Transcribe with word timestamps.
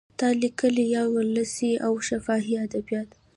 نا 0.19 0.27
لیکلي 0.41 0.85
یا 0.95 1.03
ولسي 1.15 1.71
او 1.85 1.93
شفاهي 2.07 2.55
ادبیات 2.67 3.09